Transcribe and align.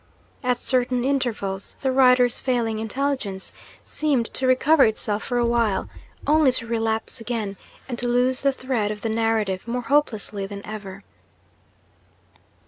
At 0.43 0.57
certain 0.57 1.03
intervals 1.03 1.75
the 1.81 1.91
writer's 1.91 2.39
failing 2.39 2.79
intelligence 2.79 3.53
seemed 3.85 4.33
to 4.33 4.47
recover 4.47 4.83
itself 4.85 5.21
for 5.23 5.37
a 5.37 5.45
while; 5.45 5.89
only 6.25 6.51
to 6.53 6.65
relapse 6.65 7.21
again, 7.21 7.55
and 7.87 7.99
to 7.99 8.07
lose 8.07 8.41
the 8.41 8.51
thread 8.51 8.89
of 8.89 9.01
the 9.01 9.09
narrative 9.09 9.67
more 9.67 9.83
hopelessly 9.83 10.47
than 10.47 10.65
ever. 10.65 11.03